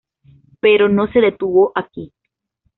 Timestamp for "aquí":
1.75-2.11